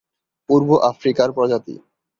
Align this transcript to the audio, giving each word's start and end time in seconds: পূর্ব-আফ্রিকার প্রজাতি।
পূর্ব-আফ্রিকার 0.49 1.29
প্রজাতি। 1.31 1.75